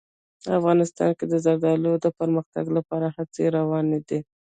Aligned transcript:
افغانستان 0.59 1.09
کې 1.17 1.25
د 1.31 1.33
زردالو 1.45 1.91
د 2.03 2.07
پرمختګ 2.19 2.65
لپاره 2.77 3.07
هڅې 3.15 3.43
روانې 3.57 3.99
دي. 4.07 4.19